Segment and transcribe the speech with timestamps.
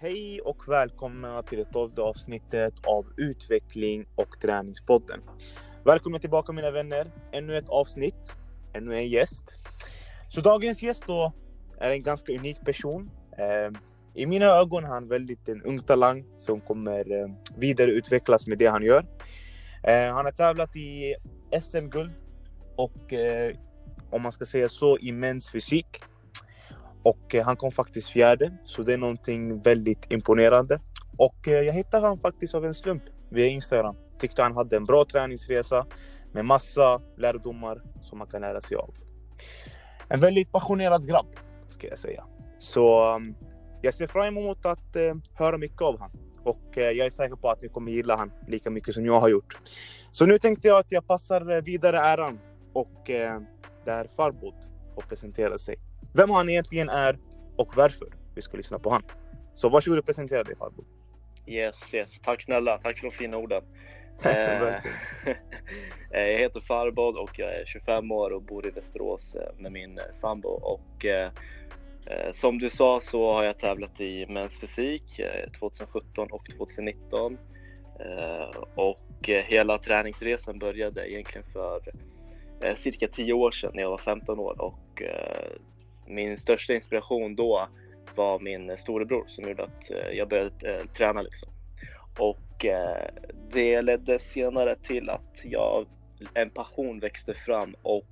[0.00, 5.20] Hej och välkomna till det tolfte avsnittet av Utveckling och träningspodden.
[5.84, 7.10] Välkomna tillbaka mina vänner.
[7.32, 8.34] Ännu ett avsnitt,
[8.72, 9.44] ännu en gäst.
[10.28, 11.32] Så dagens gäst då
[11.80, 13.10] är en ganska unik person.
[13.38, 13.76] Ehm,
[14.14, 18.66] I mina ögon är han väldigt en ung talang som kommer ehm, vidareutvecklas med det
[18.66, 19.06] han gör.
[19.82, 21.14] Ehm, han har tävlat i
[21.62, 22.14] SM-guld
[22.76, 23.56] och eh,
[24.10, 26.02] om man ska säga så i mäns fysik.
[27.02, 30.80] Och eh, han kom faktiskt fjärde, så det är någonting väldigt imponerande.
[31.16, 33.96] Och eh, jag hittade honom faktiskt av en slump via Instagram.
[34.20, 35.86] Tyckte han hade en bra träningsresa
[36.32, 38.94] med massa lärdomar som man kan lära sig av.
[40.08, 41.36] En väldigt passionerad grabb,
[41.68, 42.24] ska jag säga.
[42.58, 43.34] Så um,
[43.82, 46.18] jag ser fram emot att eh, höra mycket av honom.
[46.42, 49.28] Och jag är säker på att ni kommer gilla honom lika mycket som jag har
[49.28, 49.58] gjort.
[50.12, 52.38] Så nu tänkte jag att jag passar vidare äran
[52.72, 53.10] och
[53.84, 54.54] där Farbod
[54.94, 55.76] får presentera sig.
[56.18, 57.18] Vem han egentligen är
[57.56, 59.08] och varför vi ska lyssna på honom.
[59.54, 60.84] Så varsågod och presentera dig Farbod.
[61.46, 62.10] Yes, yes.
[62.24, 62.78] Tack snälla.
[62.78, 63.62] Tack för de fina orden.
[66.10, 69.72] Eh, jag heter Farbod och jag är 25 år och bor i Västerås eh, med
[69.72, 70.48] min sambo.
[70.48, 71.30] Och eh,
[72.32, 75.20] som du sa så har jag tävlat i mäns fysik
[75.58, 77.38] 2017 och 2019.
[78.74, 81.80] Och hela träningsresan började egentligen för
[82.76, 85.02] cirka 10 år sedan när jag var 15 år och
[86.08, 87.68] min största inspiration då
[88.18, 91.48] var min storebror som gjorde att eh, jag började eh, träna liksom.
[92.18, 93.10] Och eh,
[93.52, 95.86] det ledde senare till att jag,
[96.34, 98.04] en passion växte fram och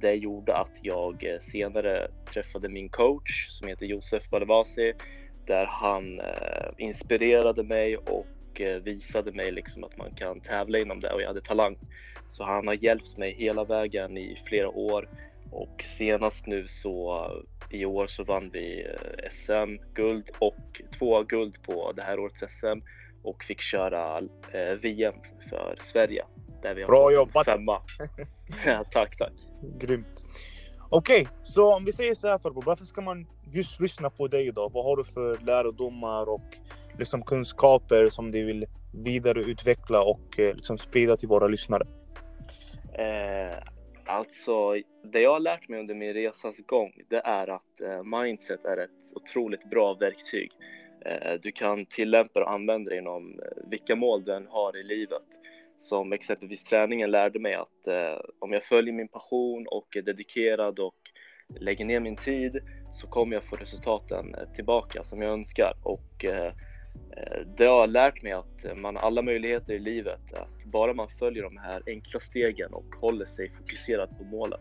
[0.00, 4.92] det gjorde att jag senare träffade min coach som heter Josef Balvasi
[5.46, 6.20] där han
[6.78, 11.40] inspirerade mig och visade mig liksom att man kan tävla inom det och jag hade
[11.40, 11.76] talang.
[12.28, 15.08] Så han har hjälpt mig hela vägen i flera år
[15.50, 17.28] och senast nu så
[17.70, 22.80] i år så vann vi eh, SM-guld och två guld på det här årets SM
[23.22, 24.18] och fick köra
[24.52, 25.14] eh, VM
[25.50, 26.24] för Sverige.
[26.62, 27.46] Där vi Bra jobbat!
[27.46, 27.80] Femma.
[28.92, 29.32] tack, tack!
[29.78, 30.24] Grymt!
[30.88, 34.28] Okej, okay, så om vi säger så här Farbo, varför ska man just lyssna på
[34.28, 34.68] dig då?
[34.68, 36.58] Vad har du för lärdomar och
[36.98, 41.86] liksom kunskaper som du vill vidareutveckla och eh, liksom sprida till våra lyssnare?
[42.92, 43.73] Eh,
[44.06, 48.64] Alltså, det jag har lärt mig under min resas gång, det är att eh, mindset
[48.64, 50.52] är ett otroligt bra verktyg.
[51.04, 54.82] Eh, du kan tillämpa och använda det inom eh, vilka mål du än har i
[54.82, 55.22] livet.
[55.78, 60.78] Som exempelvis träningen lärde mig att eh, om jag följer min passion och är dedikerad
[60.78, 60.96] och
[61.60, 62.60] lägger ner min tid
[62.92, 65.72] så kommer jag få resultaten eh, tillbaka som jag önskar.
[65.82, 66.52] Och eh,
[67.56, 71.42] det har lärt mig att man har alla möjligheter i livet, att bara man följer
[71.42, 74.60] de här enkla stegen och håller sig fokuserad på målet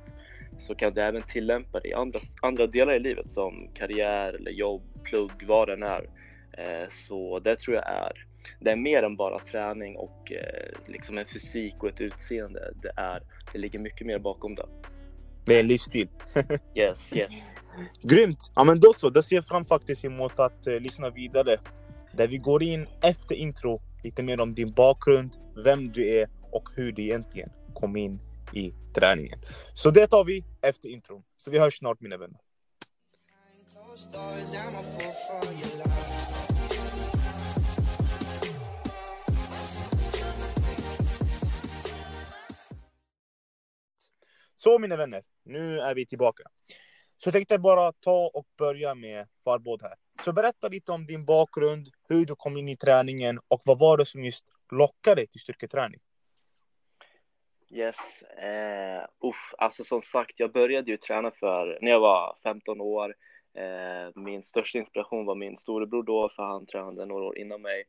[0.59, 4.51] så kan du även tillämpa det i andra, andra delar i livet som karriär eller
[4.51, 6.09] jobb, plugg, vad det än är.
[6.57, 8.25] Eh, så det tror jag är,
[8.59, 12.73] det är mer än bara träning och eh, liksom en fysik och ett utseende.
[12.81, 13.21] Det, är,
[13.53, 14.65] det ligger mycket mer bakom det.
[15.45, 16.09] Det är en livsstil.
[16.75, 17.31] yes, yes.
[18.01, 18.51] Grymt!
[18.55, 21.57] Ja men då så, då ser jag fram faktiskt emot att uh, lyssna vidare
[22.17, 26.69] där vi går in efter intro lite mer om din bakgrund, vem du är och
[26.75, 28.19] hur du egentligen kom in
[28.53, 29.39] i träningen.
[29.73, 31.23] Så det tar vi efter intron.
[31.37, 32.39] Så vi hörs snart mina vänner.
[44.55, 46.43] Så mina vänner, nu är vi tillbaka.
[47.17, 49.95] Så jag tänkte bara ta och börja med Farbod här.
[50.25, 53.97] Så berätta lite om din bakgrund, hur du kom in i träningen och vad var
[53.97, 55.99] det som just lockade dig till styrketräning?
[57.71, 62.81] Yes, eh, uff, alltså som sagt, jag började ju träna för när jag var 15
[62.81, 63.15] år.
[63.57, 67.83] Eh, min största inspiration var min storebror då, för han tränade några år innan mig.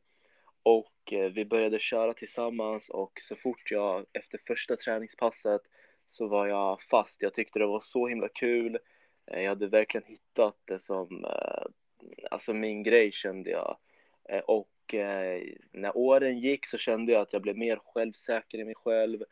[0.63, 5.61] Och eh, vi började köra tillsammans och så fort jag efter första träningspasset
[6.09, 7.21] så var jag fast.
[7.21, 8.79] Jag tyckte det var så himla kul.
[9.31, 11.65] Eh, jag hade verkligen hittat det som eh,
[12.31, 13.77] alltså min grej kände jag.
[14.29, 15.41] Eh, och eh,
[15.71, 19.23] när åren gick så kände jag att jag blev mer självsäker i mig själv.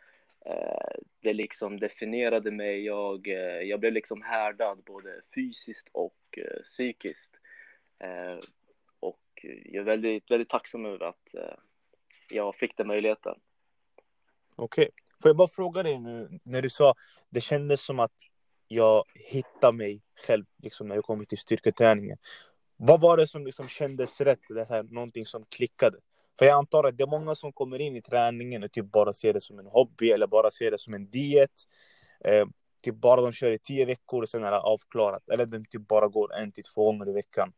[0.45, 2.85] Eh, det liksom definierade mig.
[2.85, 3.27] Jag,
[3.63, 7.31] jag blev liksom härdad både fysiskt och psykiskt.
[8.99, 11.35] Och jag är väldigt, väldigt tacksam över att
[12.29, 13.35] jag fick den möjligheten.
[14.55, 14.83] Okej.
[14.83, 14.91] Okay.
[15.21, 16.93] Får jag bara fråga dig nu, när du sa
[17.29, 18.29] det kändes som att
[18.67, 22.17] jag hittade mig själv liksom, när jag kom till styrketräningen.
[22.85, 24.39] Vad var det som liksom kändes rätt?
[24.49, 25.97] Det här, någonting som klickade?
[26.39, 29.13] För jag antar att det är många som kommer in i träningen och typ bara
[29.13, 31.51] ser det som en hobby eller bara ser det som en diet.
[32.25, 32.45] Eh,
[32.83, 35.29] typ bara de kör i tio veckor och sen är det avklarat.
[35.29, 37.53] Eller de typ bara går en till två gånger i veckan.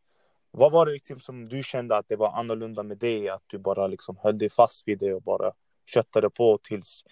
[0.51, 3.29] Vad var det liksom som du kände att det var annorlunda med det?
[3.29, 5.51] Att du bara liksom höll dig fast vid det och bara
[5.85, 7.03] köttade på tills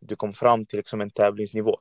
[0.00, 1.76] du kom fram till liksom en tävlingsnivå?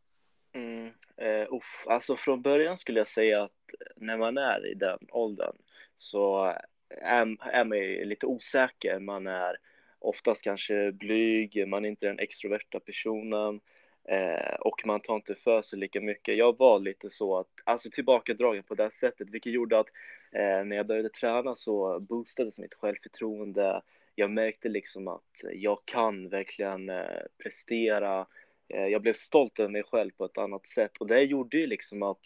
[0.53, 0.85] Mm,
[1.17, 3.51] eh, uff, alltså från början skulle jag säga att
[3.95, 5.55] när man är i den åldern
[5.97, 6.53] så
[6.89, 8.99] är, är man ju lite osäker.
[8.99, 9.57] Man är
[9.99, 13.59] oftast kanske blyg, man är inte den extroverta personen
[14.07, 16.37] eh, och man tar inte för sig lika mycket.
[16.37, 19.87] Jag var lite så att, alltså tillbakadragen på det sättet, vilket gjorde att
[20.31, 23.81] eh, när jag började träna så boostades mitt självförtroende.
[24.15, 28.27] Jag märkte liksom att jag kan verkligen eh, prestera.
[28.69, 31.67] Eh, jag blev stolt över mig själv på ett annat sätt och det gjorde ju
[31.67, 32.21] liksom att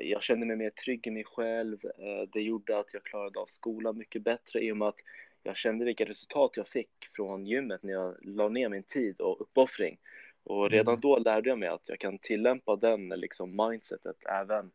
[0.00, 1.78] jag kände mig mer trygg i mig själv.
[1.84, 4.98] Eh, det gjorde att jag klarade av skolan mycket bättre i och med att
[5.42, 9.40] jag kände vilka resultat jag fick från gymmet när jag la ner min tid och
[9.40, 9.98] uppoffring.
[10.42, 11.00] Och redan mm.
[11.00, 14.70] då lärde jag mig att jag kan tillämpa den liksom mindsetet även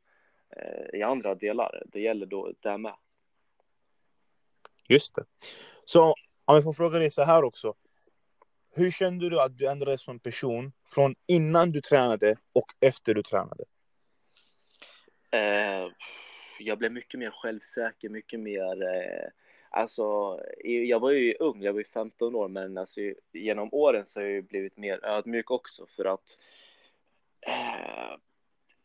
[0.58, 1.84] eh, i andra delar.
[1.86, 2.96] Det gäller då där med.
[4.88, 5.24] Just det.
[5.86, 6.04] Så
[6.46, 7.74] om jag får fråga dig så här också.
[8.72, 13.24] Hur kände du att du ändrades som person från innan du tränade och efter du
[13.24, 13.64] tränade?
[15.32, 15.88] Eh,
[16.60, 19.30] jag blev mycket mer självsäker, mycket mer eh,
[19.72, 23.02] Alltså, jag var ju ung, jag var ju 15 år, men alltså,
[23.34, 26.38] genom åren så har jag ju blivit mer ödmjuk också för att
[27.48, 28.18] eh,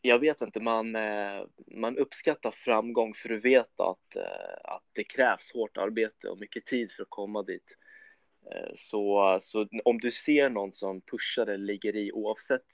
[0.01, 5.03] jag vet inte, man, eh, man uppskattar framgång för att veta att, eh, att det
[5.03, 7.77] krävs hårt arbete och mycket tid för att komma dit.
[8.51, 12.65] Eh, så, så om du ser någon som pushar eller ligger i oavsett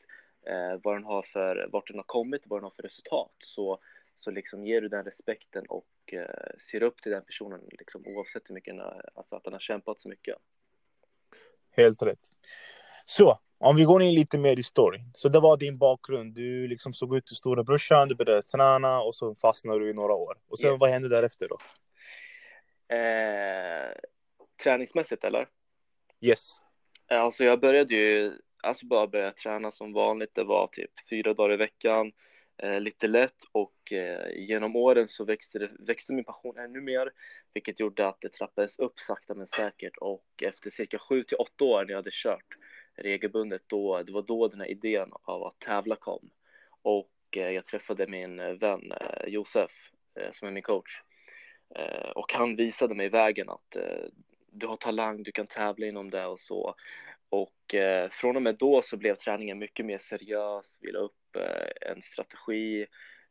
[0.46, 3.80] eh, vad den har för, vart den har kommit, vad den har för resultat, så
[4.24, 8.44] så liksom ger du den respekten och eh, ser upp till den personen liksom, oavsett
[8.50, 8.76] hur mycket,
[9.16, 10.36] alltså att den har kämpat så mycket.
[11.72, 12.20] Helt rätt.
[13.06, 15.00] Så, om vi går in lite mer i story.
[15.14, 16.34] Så det var din bakgrund.
[16.34, 20.14] Du liksom såg ut till storebrorsan, du började träna och så fastnade du i några
[20.14, 20.38] år.
[20.48, 20.80] Och sen yes.
[20.80, 21.58] vad hände därefter då?
[22.96, 23.92] Eh,
[24.64, 25.48] träningsmässigt eller?
[26.20, 26.62] Yes.
[27.08, 28.34] Alltså jag började ju,
[28.64, 30.36] alltså bara började träna som vanligt.
[30.36, 32.12] Det var typ fyra dagar i veckan
[32.58, 33.38] eh, lite lätt.
[33.52, 37.12] Och eh, genom åren så växte, det, växte min passion ännu mer
[37.54, 39.98] vilket gjorde att det trappades upp sakta men säkert.
[39.98, 42.58] Och efter cirka sju till åtta år när jag hade kört
[42.96, 46.30] regelbundet då, det var då den här idén av att tävla kom.
[46.82, 49.72] Och eh, jag träffade min eh, vän eh, Josef
[50.20, 51.02] eh, som är min coach.
[51.76, 54.06] Eh, och han visade mig vägen att eh,
[54.52, 56.76] du har talang, du kan tävla inom det och så
[57.32, 60.78] och eh, från och med då så blev träningen mycket mer seriös.
[60.80, 62.88] Vi la upp eh, en strategi,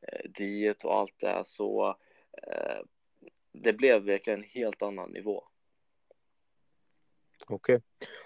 [0.08, 1.42] eh, diet och allt det.
[1.46, 1.96] Så
[2.42, 2.80] eh,
[3.52, 5.44] det blev verkligen en helt annan nivå.
[7.48, 7.76] Okej.
[7.76, 7.80] Okay.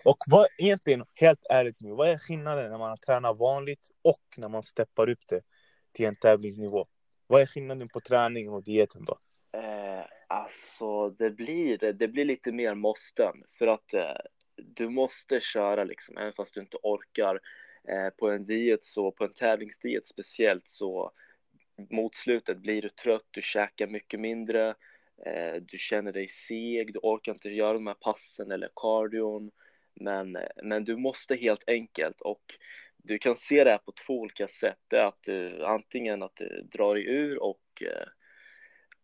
[0.04, 4.48] Och vad egentligen, helt ärligt nu, vad är skillnaden när man tränar vanligt och när
[4.48, 5.40] man steppar upp det
[5.92, 6.86] till en tävlingsnivå?
[7.26, 9.18] Vad är skillnaden på träningen och dieten då?
[9.58, 14.16] Eh, alltså, det blir, det blir lite mer måsten för att eh,
[14.56, 17.40] du måste köra liksom, även fast du inte orkar.
[17.88, 21.12] Eh, på en diet så, på en tävlingsdiet speciellt så
[21.90, 24.74] mot slutet blir du trött, du käkar mycket mindre,
[25.26, 29.50] eh, du känner dig seg, du orkar inte göra de här passen eller kardion.
[29.94, 32.54] Men, men du måste helt enkelt och
[32.96, 34.78] du kan se det här på två olika sätt.
[34.88, 38.08] Det är att du antingen att du drar dig ur och eh,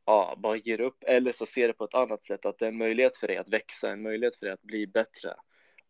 [0.04, 2.68] ja, bara ger upp eller så ser det på ett annat sätt att det är
[2.68, 5.34] en möjlighet för dig att växa, en möjlighet för dig att bli bättre.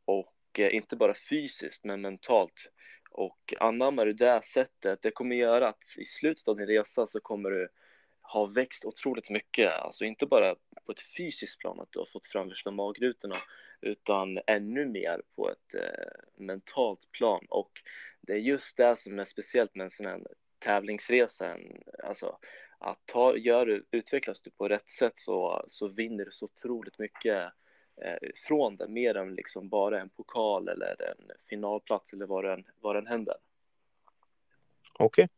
[0.04, 2.70] Och eh, inte bara fysiskt men mentalt.
[3.10, 7.20] Och anammar du det sättet, det kommer göra att i slutet av din resa så
[7.20, 7.68] kommer du
[8.22, 10.54] ha växt otroligt mycket, alltså inte bara
[10.86, 13.36] på ett fysiskt plan att du har fått fram värsta magrutorna
[13.80, 17.46] utan ännu mer på ett eh, mentalt plan.
[17.48, 17.70] Och
[18.20, 20.20] det är just det som är speciellt med en sån här
[20.58, 21.56] tävlingsresa,
[22.04, 22.38] alltså
[22.80, 26.98] att ta, gör du, utvecklas du på rätt sätt så, så vinner du så otroligt
[26.98, 27.52] mycket
[28.02, 32.64] eh, från det, mer än liksom bara en pokal eller en finalplats eller vad den,
[32.80, 33.34] vad den händer.
[34.98, 35.28] Okej,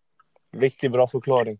[0.50, 0.61] okay.
[0.61, 1.58] riktigt bra förklaring.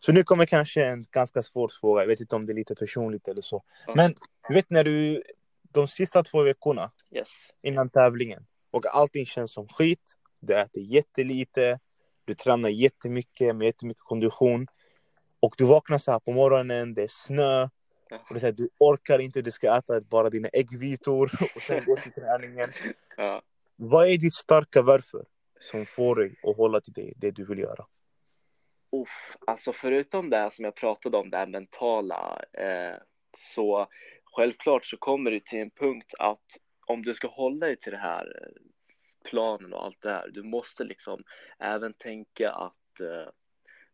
[0.00, 2.74] Så nu kommer kanske en ganska svår fråga, jag vet inte om det är lite
[2.74, 3.64] personligt eller så.
[3.86, 3.96] Mm.
[3.96, 4.14] Men
[4.48, 5.22] du vet när du,
[5.62, 7.28] de sista två veckorna yes.
[7.62, 11.80] innan tävlingen och allting känns som skit, du äter jättelite,
[12.24, 14.66] du tränar jättemycket med jättemycket kondition
[15.44, 17.62] och du vaknar så här på morgonen, det är snö.
[18.10, 21.62] Och det är så här, du orkar inte, du ska äta bara dina äggvitor och
[21.62, 22.72] sen gå till träningen.
[23.16, 23.42] Ja.
[23.76, 25.24] Vad är ditt starka varför
[25.60, 27.86] som får dig att hålla till det, det du vill göra?
[28.92, 32.96] Uff, alltså förutom det som jag pratade om, det här mentala, eh,
[33.54, 33.86] så
[34.24, 36.44] självklart så kommer du till en punkt att
[36.86, 38.62] om du ska hålla dig till det här eh,
[39.30, 41.24] planen och allt det här, du måste liksom
[41.58, 43.30] även tänka att eh,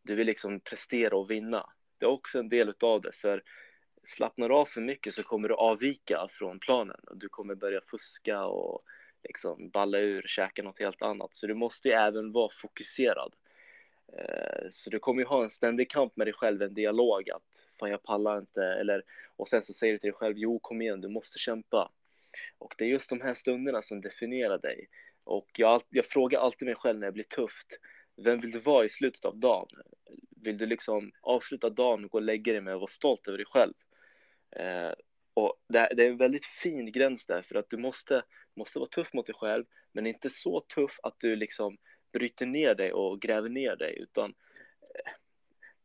[0.03, 1.71] du vill liksom prestera och vinna.
[1.99, 3.13] det är också en del utav det.
[3.13, 3.43] För
[4.05, 7.81] slappnar du av för mycket så kommer du avvika från planen och du kommer börja
[7.81, 8.81] fuska och
[9.23, 11.31] liksom balla ur, käka något helt annat.
[11.33, 13.35] Så du måste ju även vara fokuserad.
[14.19, 17.67] Eh, så du kommer ju ha en ständig kamp med dig själv, en dialog att
[17.81, 19.03] fan jag pallar inte eller
[19.37, 21.91] och sen så säger du till dig själv jo kom igen du måste kämpa.
[22.59, 24.89] Och det är just de här stunderna som definierar dig.
[25.25, 27.79] Och jag, jag frågar alltid mig själv när det blir tufft,
[28.25, 29.69] vem vill du vara i slutet av dagen?
[30.43, 33.39] Vill du liksom avsluta dagen och gå och lägga dig med och vara stolt över
[33.39, 33.75] dig själv?
[34.51, 34.93] Eh,
[35.35, 38.23] och det, det, är en väldigt fin gräns där för att du måste,
[38.57, 41.79] måste vara tuff mot dig själv men inte så tuff att du liksom
[42.13, 44.35] bryter ner dig och gräver ner dig utan
[44.81, 45.13] eh,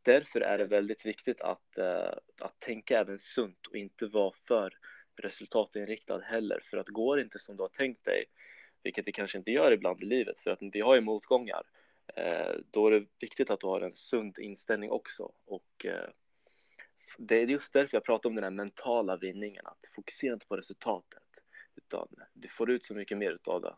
[0.02, 4.74] därför är det väldigt viktigt att, eh, att tänka även sunt och inte vara för
[5.16, 8.24] resultatinriktad heller för att går det inte som du har tänkt dig
[8.82, 11.62] vilket det kanske inte gör ibland i livet för att vi har ju motgångar
[12.70, 16.10] då är det viktigt att du har en sund inställning också och uh,
[17.18, 20.56] det är just därför jag pratar om den här mentala vinningen att fokusera inte på
[20.56, 21.22] resultatet
[21.76, 23.74] utan du får ut så mycket mer utav det.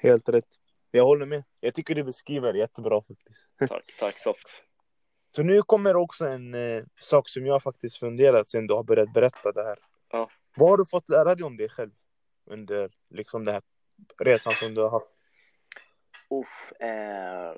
[0.00, 0.48] Helt rätt.
[0.90, 1.44] Jag håller med.
[1.60, 3.50] Jag tycker du beskriver det jättebra faktiskt.
[3.68, 4.48] Tack, tack Soft.
[5.36, 9.12] Så nu kommer också en eh, sak som jag faktiskt funderat sen du har börjat
[9.12, 9.78] berätta det här.
[10.10, 10.30] Ja.
[10.56, 11.90] Vad har du fått lära dig om dig själv
[12.44, 13.62] under liksom den här
[14.18, 15.06] resan som du har haft?
[16.32, 17.54] Uff, eh,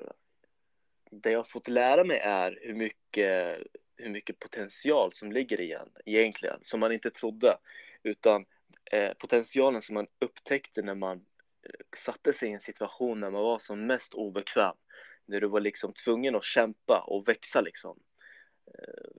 [1.11, 3.57] det jag har fått lära mig är hur mycket,
[3.97, 7.57] hur mycket potential som ligger i en egentligen, som man inte trodde.
[8.03, 8.45] Utan
[8.91, 11.17] eh, potentialen som man upptäckte när man
[11.63, 14.75] eh, satte sig i en situation när man var som mest obekväm.
[15.25, 17.99] När du var liksom tvungen att kämpa och växa liksom.
[18.67, 19.11] Eh,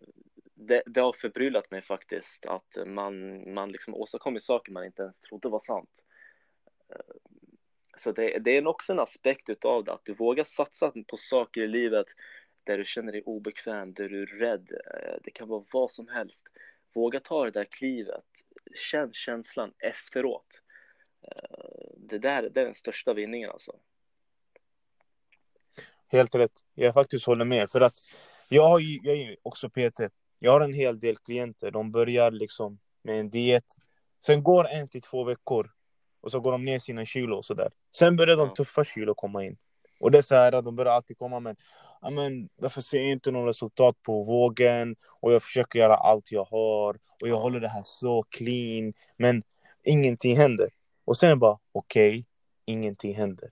[0.54, 5.20] det, det har förbryllat mig faktiskt att man, man liksom åstadkommit saker man inte ens
[5.20, 6.04] trodde var sant.
[6.88, 7.16] Eh,
[7.96, 11.60] så det, det är också en aspekt utav det, att du vågar satsa på saker
[11.60, 12.06] i livet
[12.64, 14.70] där du känner dig obekväm, där du är rädd.
[14.94, 16.46] Eh, det kan vara vad som helst.
[16.94, 18.24] Våga ta det där klivet.
[18.90, 20.60] Känn känslan efteråt
[21.22, 23.72] eh, det där det är den största vinningen alltså.
[26.08, 26.64] Helt rätt.
[26.74, 27.70] Jag faktiskt håller med.
[27.70, 27.94] För att
[28.48, 30.00] jag, har ju, jag är också PT.
[30.38, 31.70] Jag har en hel del klienter.
[31.70, 33.64] De börjar liksom med en diet.
[34.26, 35.70] Sen går en till två veckor.
[36.20, 37.70] Och så går de ner sina kilo och sådär.
[37.96, 39.56] Sen börjar de tuffa kilo komma in.
[40.00, 41.56] Och det är så här, de börjar alltid komma med
[42.10, 44.96] men varför ser jag inte något resultat på vågen?
[45.20, 46.98] Och jag försöker göra allt jag har.
[47.20, 48.92] Och jag håller det här så clean.
[49.16, 49.42] Men
[49.84, 50.68] ingenting händer.
[51.04, 52.24] Och sen bara okej, okay,
[52.64, 53.50] ingenting händer.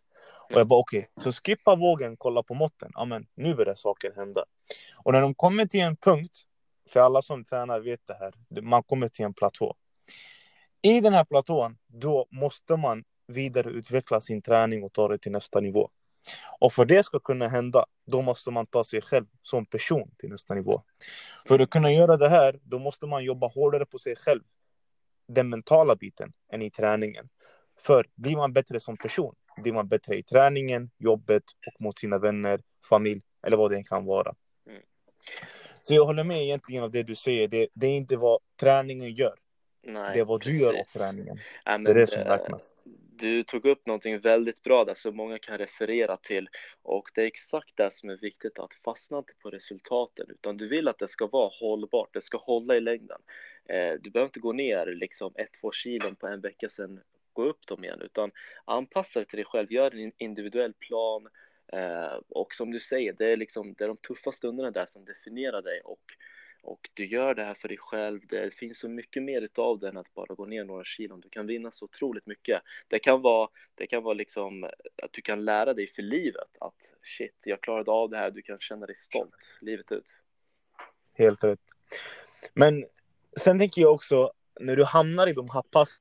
[0.50, 1.32] Och jag bara okej, okay.
[1.32, 2.90] så skippa vågen, kolla på måtten.
[2.94, 4.44] Ja men nu börjar saker hända.
[5.04, 6.42] Och när de kommer till en punkt,
[6.90, 9.74] för alla som tränar vet det här, man kommer till en platå.
[10.84, 15.60] I den här platån, då måste man vidareutveckla sin träning och ta det till nästa
[15.60, 15.90] nivå.
[16.60, 20.30] Och för det ska kunna hända, då måste man ta sig själv som person till
[20.30, 20.82] nästa nivå.
[21.48, 24.40] För att kunna göra det här, då måste man jobba hårdare på sig själv,
[25.28, 27.28] den mentala biten, än i träningen.
[27.80, 32.18] För blir man bättre som person, blir man bättre i träningen, jobbet och mot sina
[32.18, 34.34] vänner, familj eller vad det kan vara.
[34.66, 34.82] Mm.
[35.82, 37.48] Så jag håller med egentligen av det du säger.
[37.48, 39.43] Det, det är inte vad träningen gör.
[39.86, 41.38] Nej, det vad du gör av träningen.
[41.64, 42.70] Ja, det är det som räknas.
[43.16, 46.48] Du tog upp någonting väldigt bra där som många kan referera till
[46.82, 50.68] och det är exakt det som är viktigt att fastna inte på resultaten utan du
[50.68, 53.20] vill att det ska vara hållbart, det ska hålla i längden.
[53.68, 57.00] Eh, du behöver inte gå ner liksom ett, två kilon på en vecka sen
[57.32, 58.32] gå upp dem igen utan
[58.64, 61.28] anpassa dig till dig själv, gör en individuell plan
[61.72, 65.04] eh, och som du säger, det är liksom det är de tuffa stunderna där som
[65.04, 66.02] definierar dig och
[66.64, 68.20] och du gör det här för dig själv.
[68.26, 71.20] Det finns så mycket mer utav det än att bara gå ner några kilon.
[71.20, 72.62] Du kan vinna så otroligt mycket.
[72.88, 74.64] Det kan vara, det kan vara liksom
[75.02, 78.30] att du kan lära dig för livet att shit, jag klarade av det här.
[78.30, 80.06] Du kan känna dig stolt livet ut.
[81.14, 81.60] Helt rätt.
[82.54, 82.84] Men
[83.36, 86.00] sen tänker jag också när du hamnar i de här pass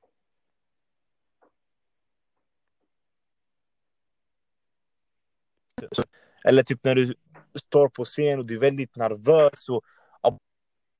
[6.44, 7.14] Eller typ när du
[7.54, 9.84] står på scen och du är väldigt nervös och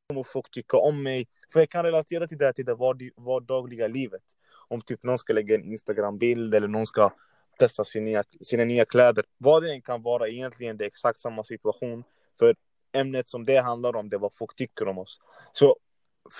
[0.08, 1.28] kommer folk tycka om mig.
[1.52, 2.74] För jag kan relatera till det här till det
[3.16, 4.22] vardagliga livet.
[4.68, 7.12] Om typ någon ska lägga en Instagram-bild eller någon ska
[7.58, 9.24] testa sina nya, sina nya kläder.
[9.38, 12.04] Vad det än kan vara egentligen, det är exakt samma situation.
[12.38, 12.56] För
[12.92, 15.20] ämnet som det handlar om, det är vad folk tycker om oss.
[15.52, 15.76] Så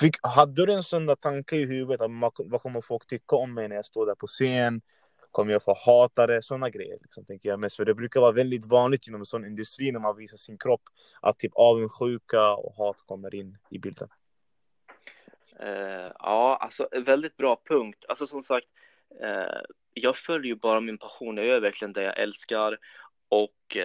[0.00, 3.68] fick, hade du en sån tanke i huvudet, att vad kommer folk tycka om mig
[3.68, 4.80] när jag står där på scen?
[5.34, 6.42] Kommer jag få hatare?
[6.42, 7.76] Sådana grejer liksom, tänker jag mest.
[7.76, 10.82] För det brukar vara väldigt vanligt inom en sån industri när man visar sin kropp
[11.20, 14.08] att typ avundsjuka och hat kommer in i bilden.
[15.62, 18.04] Uh, ja, alltså väldigt bra punkt.
[18.08, 18.66] Alltså som sagt,
[19.22, 19.62] uh,
[19.94, 21.36] jag följer ju bara min passion.
[21.36, 22.78] Jag gör verkligen det jag älskar
[23.28, 23.82] och uh,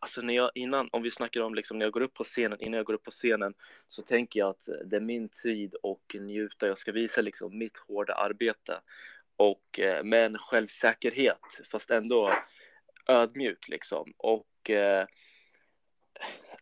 [0.00, 2.60] alltså när jag innan, om vi snackar om liksom när jag går upp på scenen,
[2.60, 3.54] innan jag går upp på scenen
[3.88, 6.66] så tänker jag att det är min tid och njuta.
[6.66, 8.80] Jag ska visa liksom mitt hårda arbete
[9.36, 12.34] och eh, med en självsäkerhet fast ändå
[13.06, 15.06] ödmjuk liksom och eh,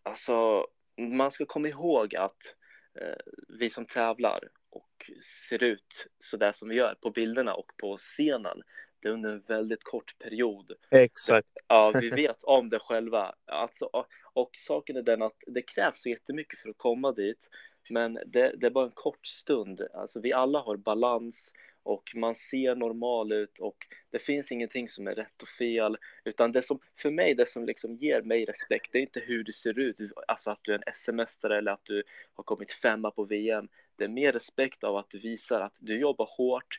[0.02, 0.66] alltså
[0.98, 2.54] man ska komma ihåg att
[3.00, 5.10] eh, vi som tävlar och
[5.48, 8.62] ser ut så där som vi gör på bilderna och på scenen
[9.02, 10.72] det är under en väldigt kort period.
[10.90, 11.48] Exakt.
[11.68, 13.34] Ja, vi vet om det själva.
[13.46, 13.90] Alltså,
[14.32, 17.48] och saken är den att det krävs så jättemycket för att komma dit,
[17.90, 19.82] men det, det är bara en kort stund.
[19.94, 21.52] Alltså, vi alla har balans
[21.82, 23.76] och man ser normal ut och
[24.10, 27.64] det finns ingenting som är rätt och fel utan det som för mig det som
[27.64, 29.96] liksom ger mig respekt det är inte hur du ser ut
[30.28, 32.02] alltså att du är en sms-are eller att du
[32.34, 35.98] har kommit femma på VM det är mer respekt av att du visar att du
[35.98, 36.78] jobbar hårt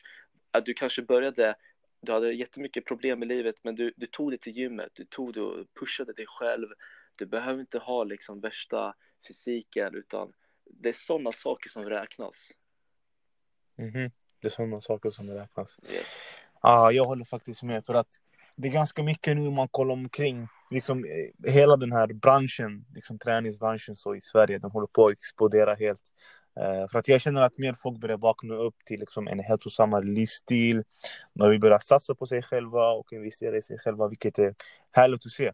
[0.50, 1.54] att du kanske började
[2.04, 5.34] du hade jättemycket problem i livet men du, du tog det till gymmet, du tog
[5.34, 6.68] det och pushade dig själv.
[7.16, 8.94] Du behöver inte ha liksom värsta
[9.28, 10.32] fysiken utan
[10.64, 12.36] det är sådana saker som räknas.
[13.78, 14.10] Mm -hmm.
[14.44, 15.78] Det är sådana saker som räknas.
[15.92, 16.06] Yes.
[16.60, 18.08] Ah, jag håller faktiskt med för att
[18.56, 20.48] det är ganska mycket nu man kollar omkring.
[20.70, 25.12] Liksom, eh, hela den här branschen, liksom träningsbranschen så i Sverige, den håller på att
[25.12, 26.00] explodera helt.
[26.60, 30.04] Uh, för att jag känner att mer folk börjar vakna upp till liksom en hälsosammare
[30.04, 30.84] livsstil.
[31.32, 34.54] När vi börjar satsa på sig själva och investera i sig själva, vilket är
[34.92, 35.52] härligt att se.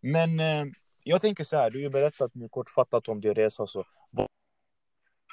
[0.00, 0.72] Men uh,
[1.04, 3.66] jag tänker så här, du har berättat nu kortfattat om din resa.
[3.66, 4.26] Så, vad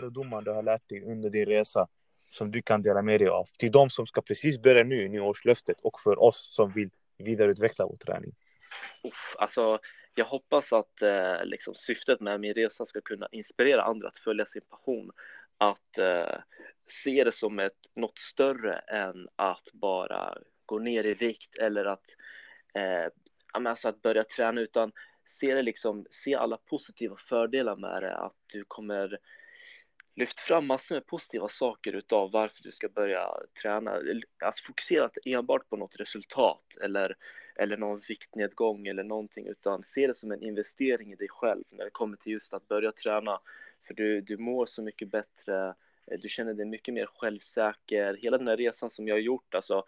[0.01, 1.87] är du har lärt dig under din resa
[2.29, 5.09] som du kan dela med dig av till de som ska precis börja nu i
[5.09, 8.35] nyårslöftet och för oss som vill vidareutveckla vår träning?
[9.03, 9.79] Uff, alltså,
[10.15, 14.45] jag hoppas att eh, liksom, syftet med min resa ska kunna inspirera andra att följa
[14.45, 15.11] sin passion,
[15.57, 16.37] att eh,
[17.03, 22.03] se det som ett, något större än att bara gå ner i vikt eller att,
[22.73, 23.11] eh,
[23.53, 24.91] alltså att börja träna utan
[25.39, 29.19] se det liksom, se alla positiva fördelar med det, att du kommer
[30.19, 33.91] lyft fram massor med positiva saker utav varför du ska börja träna.
[34.39, 37.15] Alltså fokusera inte enbart på något resultat eller,
[37.55, 41.83] eller någon viktnedgång eller någonting utan se det som en investering i dig själv när
[41.83, 43.39] det kommer till just att börja träna.
[43.87, 48.17] För du, du mår så mycket bättre, du känner dig mycket mer självsäker.
[48.21, 49.83] Hela den här resan som jag har gjort, alltså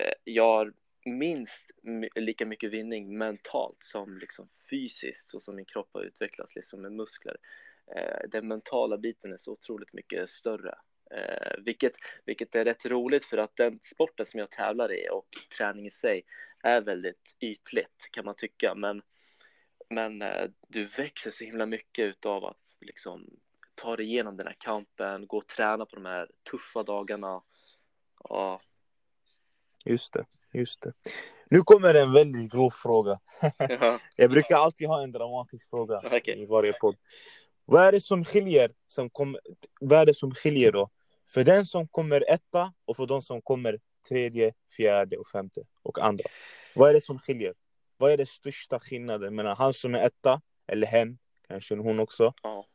[0.00, 0.72] eh, jag har
[1.04, 1.70] minst
[2.14, 6.92] lika mycket vinning mentalt som liksom fysiskt så som min kropp har utvecklats liksom med
[6.92, 7.65] muskler eh,
[8.28, 10.74] den mentala biten är så otroligt mycket större.
[11.10, 11.92] Eh, vilket,
[12.24, 15.90] vilket är rätt roligt för att den sporten som jag tävlar i och träning i
[15.90, 16.22] sig
[16.62, 19.02] är väldigt ytligt kan man tycka men,
[19.90, 23.26] men eh, du växer så himla mycket utav att liksom
[23.74, 27.42] ta dig igenom den här kampen, gå och träna på de här tuffa dagarna.
[28.28, 28.60] Ja.
[29.84, 30.92] Just det, just det.
[31.50, 33.20] Nu kommer en väldigt grov fråga.
[34.16, 36.42] jag brukar alltid ha en dramatisk fråga okay.
[36.42, 36.96] i varje podd.
[37.68, 39.36] Vad är det som skiljer, som kom,
[39.80, 40.90] vad är det som skiljer då?
[41.34, 45.98] För den som kommer etta och för de som kommer tredje, fjärde och femte och
[45.98, 46.24] andra.
[46.74, 47.54] Vad är det som skiljer?
[47.96, 52.34] Vad är den största skillnaden mellan han som är etta, eller hen, kanske hon också,
[52.42, 52.66] ja.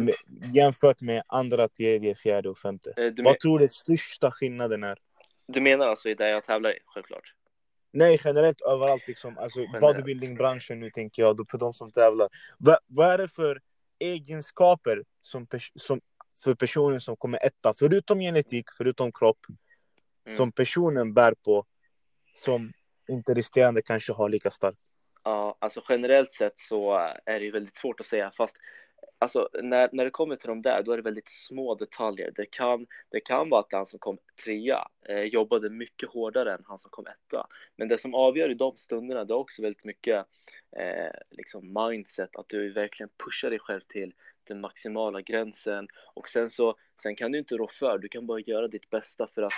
[0.00, 0.14] med,
[0.52, 2.94] jämfört med andra, tredje, fjärde och femte?
[2.98, 4.98] Uh, Vad tror du största skillnaden är?
[5.46, 7.34] Du menar alltså i det jag tävlar i, självklart?
[7.90, 9.38] Nej, generellt överallt liksom.
[9.38, 12.28] Alltså bodybuilding-branschen nu tänker jag, för de som tävlar.
[12.58, 13.60] Va, vad är det för
[13.98, 16.00] egenskaper som, som,
[16.44, 19.38] för personen som kommer etta, förutom genetik, förutom kropp,
[20.26, 20.36] mm.
[20.36, 21.66] som personen bär på,
[22.34, 22.72] som
[23.08, 24.78] inte resterande kanske har lika starkt?
[25.24, 26.94] Ja, alltså generellt sett så
[27.26, 28.54] är det väldigt svårt att säga, fast
[29.18, 32.32] alltså när, när det kommer till de där, då är det väldigt små detaljer.
[32.36, 36.64] Det kan, det kan vara att han som kom trea eh, jobbade mycket hårdare än
[36.66, 37.46] han som kom etta.
[37.76, 40.26] Men det som avgör i de stunderna, det är också väldigt mycket
[40.76, 46.50] eh, liksom mindset, att du verkligen pushar dig själv till den maximala gränsen och sen
[46.50, 49.52] så, sen kan du inte rå för, du kan bara göra ditt bästa för att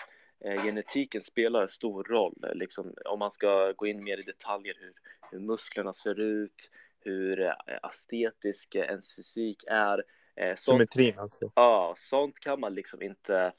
[0.44, 4.74] eh, genetiken spelar en stor roll, liksom, om man ska gå in mer i detaljer
[4.80, 4.92] hur,
[5.30, 6.70] hur musklerna ser ut,
[7.04, 10.04] hur eh, estetisk ens fysik är.
[10.36, 11.52] Eh, sånt, Symmetrin alltså?
[11.54, 13.52] Ja, sånt kan man liksom inte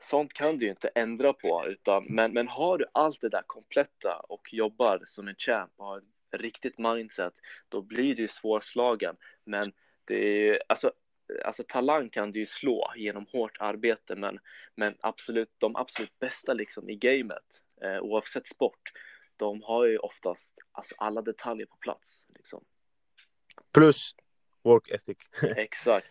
[0.00, 3.42] Sånt kan du ju inte ändra på, utan, men, men har du allt det där
[3.46, 7.34] kompletta och jobbar som en champ och har ett riktigt mindset,
[7.68, 9.16] då blir du svårslagen.
[9.44, 9.72] Men
[10.04, 10.92] det är alltså,
[11.44, 14.38] alltså talang kan du ju slå genom hårt arbete, men,
[14.74, 18.92] men absolut, de absolut bästa liksom i gamet, eh, oavsett sport,
[19.36, 22.20] de har ju oftast alltså alla detaljer på plats.
[22.34, 22.64] Liksom.
[23.72, 24.14] Plus
[24.64, 25.16] work ethic.
[25.56, 26.06] Exakt.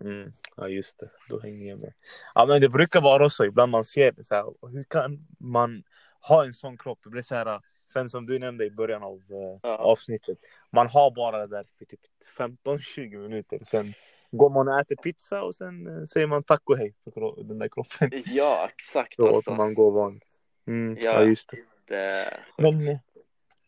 [0.00, 1.92] Mm, ja just det, då hänger jag med.
[2.34, 5.82] Ja men det brukar vara så, ibland man ser det så här, hur kan man
[6.20, 6.98] ha en sån kropp?
[7.04, 7.60] Det blir så här,
[7.92, 9.76] Sen som du nämnde i början av uh, Ja.
[9.76, 10.38] avsnittet,
[10.70, 12.00] man har bara det där för typ
[12.38, 13.60] 15-20 minuter.
[13.64, 13.94] Sen
[14.30, 17.58] går man och äter pizza och sen uh, säger man tack och hej för den
[17.58, 18.22] där kroppen.
[18.26, 19.54] Ja, exakt Så alltså.
[19.54, 20.38] man går vanligt.
[20.66, 21.12] Mm, ja.
[21.12, 21.22] Ja.
[21.24, 21.56] just det.
[21.94, 22.98] Det, Men eh,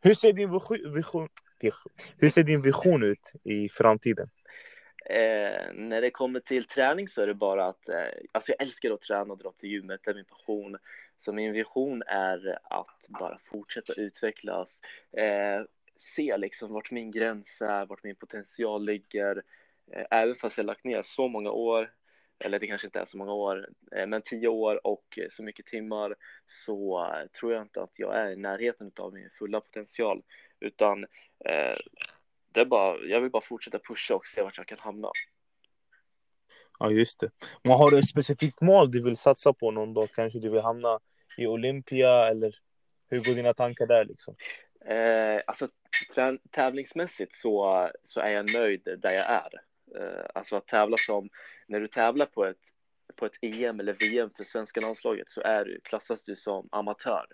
[0.01, 1.29] hur ser din vision, vision,
[2.19, 4.27] hur ser din vision ut i framtiden?
[5.11, 8.91] Eh, när det kommer till träning så är det bara att, eh, alltså jag älskar
[8.91, 10.77] att träna och dra till gymmet, det är min passion.
[11.19, 14.81] Så min vision är att bara fortsätta utvecklas,
[15.13, 15.63] eh,
[16.17, 19.43] se liksom vart min gräns är, vart min potential ligger.
[19.93, 21.91] Eh, även fast jag lagt ner så många år,
[22.39, 25.67] eller det kanske inte är så många år, eh, men tio år och så mycket
[25.67, 26.15] timmar
[26.47, 27.09] så
[27.41, 30.23] tror jag inte att jag är i närheten av min fulla potential.
[30.61, 31.05] Utan
[31.45, 31.77] eh,
[32.53, 35.11] det är bara, jag vill bara fortsätta pusha och se vart jag kan hamna.
[36.79, 37.31] Ja, just det.
[37.63, 40.09] Men har du ett specifikt mål du vill satsa på någon dag?
[40.15, 40.99] Kanske du vill hamna
[41.37, 42.55] i Olympia eller
[43.09, 44.35] hur går dina tankar där liksom?
[44.85, 45.69] Eh, alltså
[46.51, 49.51] tävlingsmässigt så, så är jag nöjd där jag är.
[49.97, 51.29] Eh, alltså att tävla som,
[51.67, 52.61] när du tävlar på ett,
[53.17, 57.27] på ett EM eller VM för svenska landslaget så är du, klassas du som amatör.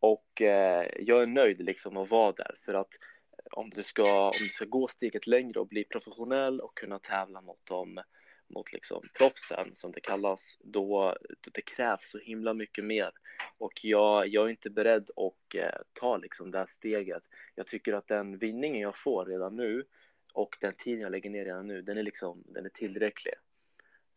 [0.00, 2.94] Och eh, jag är nöjd liksom att vara där för att
[3.32, 6.98] eh, om du ska, om du ska gå steget längre och bli professionell och kunna
[6.98, 8.00] tävla mot dem
[8.48, 11.16] mot liksom proffsen som det kallas, då
[11.52, 13.10] det krävs så himla mycket mer.
[13.58, 17.22] Och jag, jag är inte beredd att eh, ta liksom det här steget.
[17.54, 19.84] Jag tycker att den vinningen jag får redan nu
[20.32, 23.34] och den tiden jag lägger ner redan nu, den är liksom, den är tillräcklig.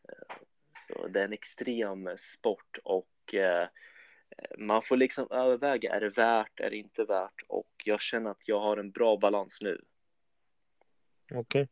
[0.09, 0.35] Eh,
[0.87, 3.67] så det är en extrem sport och eh,
[4.57, 7.41] man får liksom överväga, är det värt, är det inte värt?
[7.47, 9.81] Och jag känner att jag har en bra balans nu.
[11.33, 11.67] Okej.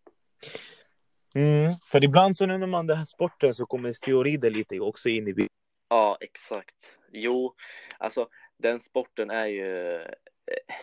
[1.36, 5.28] Mm, för ibland så när man den här sporten så kommer steroider lite också in
[5.28, 5.50] i bilden.
[5.90, 6.76] Ja, exakt.
[7.12, 7.56] Jo,
[7.98, 10.76] alltså den sporten är ju eh,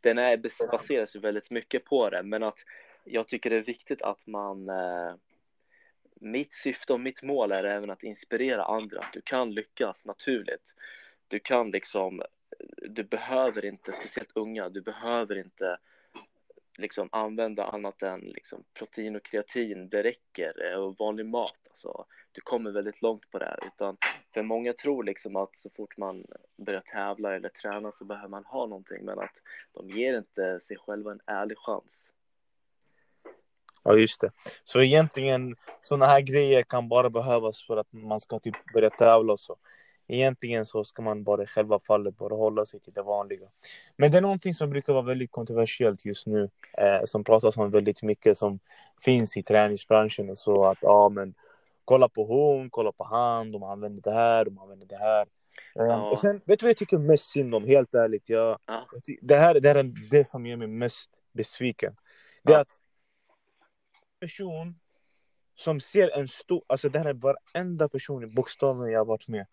[0.00, 2.58] den är baseras ju väldigt mycket på det, men att
[3.04, 5.14] jag tycker det är viktigt att man eh,
[6.22, 10.74] mitt syfte och mitt mål är även att inspirera andra, att du kan lyckas naturligt.
[11.28, 12.22] Du kan liksom,
[12.88, 15.78] du behöver inte, speciellt unga, du behöver inte
[16.78, 21.68] liksom använda annat än liksom protein och kreatin, det räcker, och vanlig mat.
[21.70, 23.66] Alltså, du kommer väldigt långt på det här.
[23.66, 23.96] Utan
[24.34, 28.44] för många tror liksom att så fort man börjar tävla eller träna så behöver man
[28.44, 29.34] ha någonting, men att
[29.72, 32.11] de ger inte sig själva en ärlig chans.
[33.84, 34.30] Ja, just det.
[34.64, 39.32] Så egentligen sådana här grejer kan bara behövas för att man ska typ börja tävla
[39.32, 39.56] och så.
[40.08, 43.46] Egentligen så ska man bara i själva fallet bara hålla sig till det vanliga.
[43.96, 47.70] Men det är någonting som brukar vara väldigt kontroversiellt just nu, eh, som pratas om
[47.70, 48.58] väldigt mycket som
[49.04, 51.34] finns i träningsbranschen och så att ja, men
[51.84, 55.20] kolla på hon, kolla på han, de använder det här, de använder det här.
[55.78, 56.10] Eh, Ja.
[56.10, 58.28] Och sen, vet du vad jag tycker mest synd om, helt ärligt?
[58.28, 58.86] Jag, Ja.
[59.22, 61.96] det här det här är det som gör mig mest besviken.
[62.42, 62.60] Det är Ja.
[62.60, 62.68] att
[64.22, 64.74] person
[65.54, 69.28] som ser en stor, alltså det här är varenda person i bokstaven jag har varit
[69.28, 69.46] med.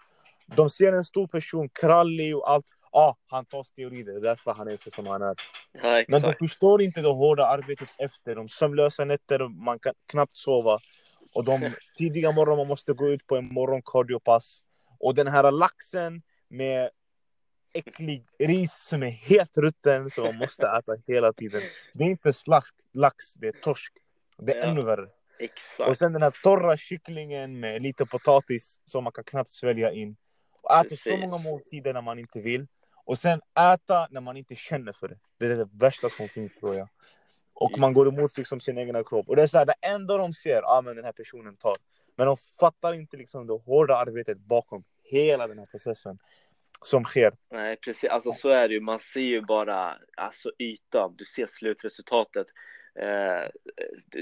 [0.56, 2.66] De ser en stor person, krallig och allt.
[2.92, 5.36] Ja, ah, han tar steroider, det är därför han är så som han är.
[5.72, 10.38] Ja, Men de förstår inte det hårda arbetet efter, de sömnlösa nätter, man kan knappt
[10.38, 10.80] sova.
[11.34, 14.64] Och de tidiga morgon man måste gå ut på en morgonkardiopass.
[15.00, 16.90] Och den här laxen med
[17.74, 21.62] äcklig ris som är helt rutten som man måste äta hela tiden.
[21.94, 23.94] Det är inte slask, lax, det är torsk.
[24.42, 24.72] Det är Ja.
[24.72, 25.08] ännu värre.
[25.40, 25.90] Exakt.
[25.90, 30.16] Och sen den här torra kycklingen med lite potatis som man kan knappt svälja in.
[30.62, 31.12] Och äta så Precis.
[31.20, 32.68] många måltider när man inte vill.
[33.06, 33.42] Och sen
[33.74, 35.18] äta när man inte känner för det.
[35.38, 36.88] Det är det värsta som finns tror jag.
[37.54, 39.30] Och man går emot liksom sin egna kropp.
[39.30, 41.76] Och det är så här, det enda de ser, ah, men den här personen tar.
[42.16, 46.20] Men de fattar inte liksom det hårda arbetet bakom hela den här processen
[46.82, 47.32] som sker.
[47.52, 48.10] Nej, precis.
[48.10, 48.80] Alltså så är det ju.
[48.82, 51.16] Man ser ju bara alltså, ytan.
[51.18, 52.48] Du ser slutresultatet.
[52.96, 53.50] Eh,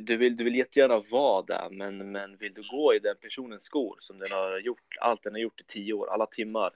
[0.01, 3.63] du, vill, du vill jättegärna vara där, men, men vill du gå i den personens
[3.63, 6.73] skor som den har gjort, allt den har gjort i tio år, alla timmar.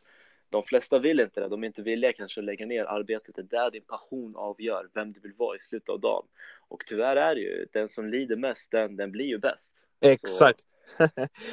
[0.49, 1.47] De flesta vill inte det.
[1.47, 3.35] De är inte villiga kanske att lägga ner arbetet.
[3.35, 6.25] Det är där din passion avgör vem du vill vara i slutet av dagen.
[6.67, 9.75] Och tyvärr är det ju, den som lider mest, den, den blir ju bäst.
[10.01, 10.63] Exakt.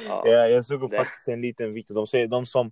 [0.07, 0.23] Ja.
[0.25, 1.93] ja, jag såg Det- faktiskt en liten video.
[1.93, 2.71] De säger de som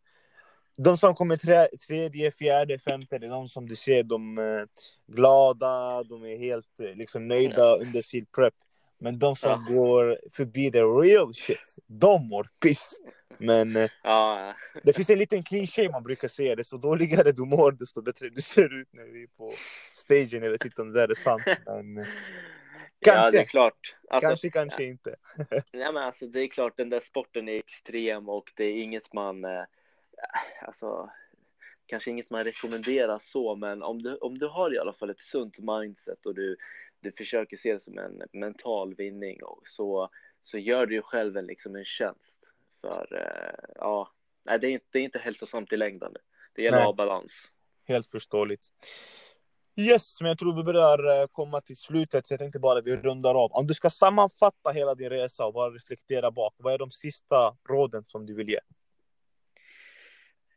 [0.78, 4.68] de som kommer tre, tredje, fjärde, femte, det är de som du ser, de är
[5.08, 8.54] glada, de är helt eh, liksom nöjda under sin prep.
[9.00, 9.74] Men de som Ja.
[9.74, 13.00] går förbi the real shit, de mår piss.
[13.38, 17.72] Men eh, Ja, det finns en liten kliché man brukar säga, desto dåligare du mår,
[17.72, 19.54] desto bättre du ser ut när vi är på
[19.92, 20.44] stagen.
[20.44, 22.08] Jag vet inte om det där är sant, men eh,
[23.00, 23.32] ja Kanske.
[23.32, 23.80] det är klart.
[24.10, 25.16] Alltså, kanske, kanske inte.
[25.74, 29.14] Nej men alltså det är klart den där sporten är extrem och det är inget
[29.14, 29.64] man, eh,
[30.62, 31.10] alltså
[31.86, 35.22] kanske inget man rekommenderar så, men om du, om du har i alla fall ett
[35.22, 36.58] sunt mindset och du,
[37.00, 40.10] du försöker se det som en mental vinning och så,
[40.44, 42.36] så gör du ju själv en, liksom en tjänst.
[42.82, 44.12] För eh, ja,
[44.44, 46.14] nej, det, är inte, det är inte hälsosamt i längden.
[46.54, 47.32] Det gäller att ha balans.
[47.86, 48.68] Helt förståeligt.
[49.80, 52.86] Yes, men jag tror vi börjar eh, komma till slutet, så jag tänkte bara att
[52.86, 53.52] vi rundar av.
[53.52, 57.58] Om du ska sammanfatta hela din resa och bara reflektera bak, vad är de sista
[57.70, 58.60] råden som du vill ge?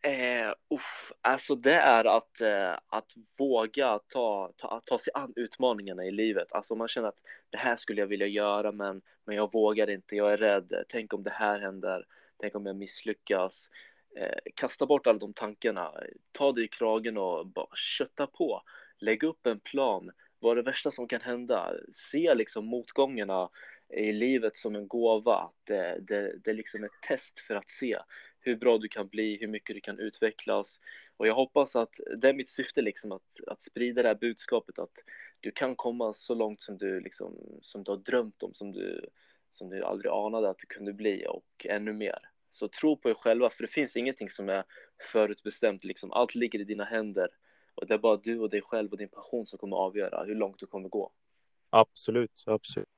[0.02, 6.04] Eh, uff, alltså det är att, eh, att våga ta, ta, ta sig an utmaningarna
[6.04, 6.52] i livet.
[6.52, 10.16] Alltså man känner att det här skulle jag vilja göra men, men jag vågar inte,
[10.16, 10.84] jag är rädd.
[10.88, 12.06] Tänk om det här händer,
[12.38, 13.70] tänk om jag misslyckas.
[14.16, 15.92] Eh, kasta bort alla de tankarna,
[16.32, 18.62] ta dig i kragen och bara kötta på.
[18.98, 21.72] Lägg upp en plan, vad är det värsta som kan hända?
[21.94, 23.48] Se liksom motgångarna
[23.88, 25.50] i livet som en gåva.
[25.64, 27.98] Det, det, det är liksom ett test för att se
[28.40, 30.80] hur bra du kan bli, hur mycket du kan utvecklas.
[31.16, 34.78] Och jag hoppas att det är mitt syfte liksom att, att sprida det här budskapet
[34.78, 34.94] att
[35.40, 39.06] du kan komma så långt som du liksom, som du har drömt om, som du,
[39.50, 42.18] som du aldrig anade att du kunde bli och ännu mer.
[42.52, 44.64] Så tro på er själva, för det finns ingenting som är
[45.12, 46.12] förutbestämt liksom.
[46.12, 47.28] Allt ligger i dina händer
[47.74, 50.34] och det är bara du och dig själv och din passion som kommer avgöra hur
[50.34, 51.12] långt du kommer gå.
[51.70, 52.88] Absolut, absolut.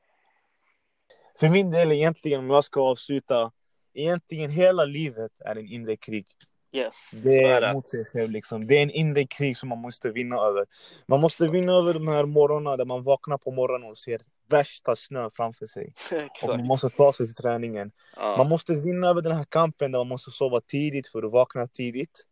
[1.40, 3.52] För min del egentligen, om jag ska avsluta
[3.94, 6.26] egentligen hela livet är en inre krig.
[6.74, 8.66] Yes, det är mot sig själv liksom.
[8.66, 10.66] Det är en inre krig som man måste vinna över.
[11.06, 14.96] Man måste vinna över de här morgnarna där man vaknar på morgonen och ser värsta
[14.96, 15.94] snö framför sig.
[16.42, 17.92] och man måste ta sig till träningen.
[18.16, 18.36] Ja.
[18.36, 21.66] Man måste vinna över den här kampen där man måste sova tidigt för att vakna
[21.66, 22.26] tidigt.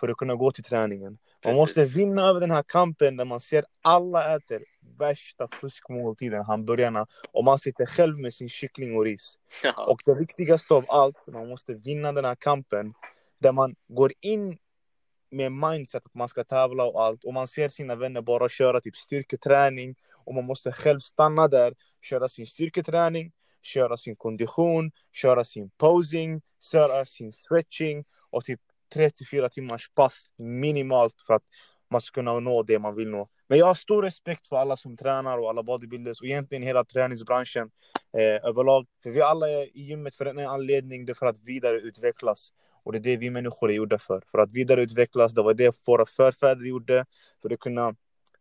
[0.00, 1.18] För att kunna gå till träningen.
[1.44, 4.62] Man måste vinna över den här kampen där man ser alla äter
[4.98, 7.06] värsta fuskmåltiden, hamburgarna.
[7.32, 9.38] Och man sitter själv med sin kyckling och ris.
[9.62, 9.86] Ja.
[9.86, 12.94] Och det viktigaste av allt, man måste vinna den här kampen.
[13.38, 14.58] Där man går in
[15.30, 17.24] med mindset att man ska tävla och allt.
[17.24, 19.96] Och man ser sina vänner bara köra typ styrketräning.
[20.24, 26.42] Och man måste själv stanna där, köra sin styrketräning, köra sin kondition, köra sin posing,
[26.72, 28.60] köra sin stretching och typ
[28.94, 31.42] 3-4 timmars pass minimalt för att
[31.90, 33.28] man ska kunna nå det man vill nå.
[33.46, 36.84] Men jag har stor respekt för alla som tränar och alla bodybuilders och egentligen hela
[36.84, 37.70] träningsbranschen
[38.16, 38.86] eh, överlag.
[39.02, 42.52] För vi alla är i gymmet för en anledning, det är för att vidareutvecklas.
[42.84, 44.22] Och det är det vi människor är gjorda för.
[44.30, 47.06] För att vidareutvecklas, det var det våra förfäder gjorde.
[47.42, 47.94] För att kunna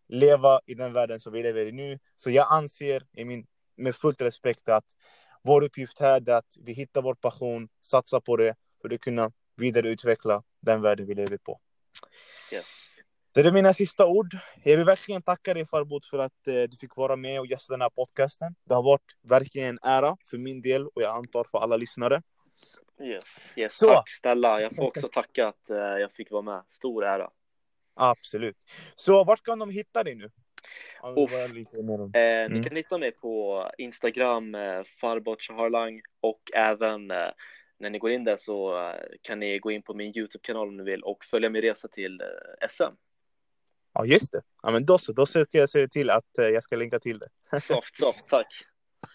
[0.07, 1.99] leva i den världen som vi lever i nu.
[2.17, 4.85] Så jag anser, i min, med fullt respekt, att
[5.41, 9.31] vår uppgift här är att vi hittar vår passion, satsar på det för att kunna
[9.55, 11.59] vidareutveckla den världen vi lever på.
[12.53, 12.82] Yes.
[13.35, 14.37] Det är mina sista ord.
[14.63, 17.73] Jag vill verkligen tacka dig Farbod för att eh, du fick vara med och gästa
[17.73, 18.55] den här podcasten.
[18.65, 22.21] Det har varit verkligen en ära för min del och jag antar för alla lyssnare.
[23.01, 23.23] Yes,
[23.55, 23.79] yes.
[23.79, 24.61] Tack snälla.
[24.61, 26.63] Jag får också tacka att eh, jag fick vara med.
[26.69, 27.29] Stor ära.
[27.95, 28.57] Absolut.
[28.95, 30.29] Så vart kan de hitta dig nu?
[32.19, 32.63] eh, ni mm.
[32.63, 37.29] kan hitta mig på Instagram, eh, Farbot Shaharlang och även eh,
[37.79, 40.77] när ni går in där så eh, kan ni gå in på min Youtube-kanal om
[40.77, 42.95] ni vill och följa min resa till eh, SM.
[43.93, 44.41] Ja, just det.
[44.63, 45.11] Ja, men då så.
[45.11, 47.29] Då ska jag se till att eh, jag ska länka till det.
[47.61, 48.29] Soft, soft.
[48.29, 48.47] Tack.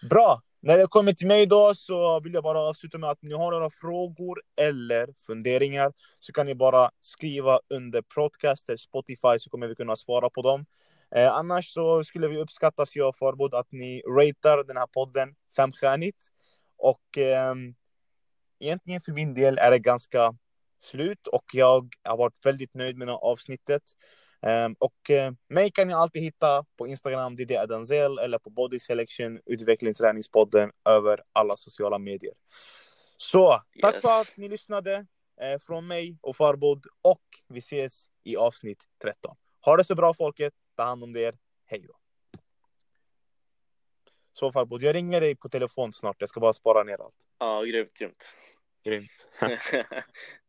[0.10, 0.42] Bra.
[0.60, 3.50] När det kommer till mig då så vill jag bara avsluta med att ni har
[3.50, 9.74] några frågor eller funderingar så kan ni bara skriva under Podcaster Spotify så kommer vi
[9.74, 10.66] kunna svara på dem.
[11.14, 16.18] Eh, annars så skulle vi uppskatta, jag Farbod, att ni ratear den här podden femstjärnigt.
[16.76, 17.54] Och eh,
[18.60, 20.34] egentligen för min del är det ganska
[20.80, 23.82] slut och jag har varit väldigt nöjd med det här avsnittet.
[24.40, 28.78] Um, och uh, mig kan ni alltid hitta på Instagram, Didi Adanzel, eller på Body
[28.78, 32.34] Selection, utvecklingsträningspodden, över alla sociala medier.
[33.16, 34.02] Så tack yes.
[34.02, 39.36] för att ni lyssnade uh, från mig och Farbod och vi ses i avsnitt 13.
[39.60, 41.94] Ha det så bra folket, ta hand om er, hej då.
[44.32, 47.26] Så Farbod, jag ringer dig på telefon snart, jag ska bara spara ner allt.
[47.38, 48.24] Ja, grymt, grymt.
[48.84, 49.28] Grymt.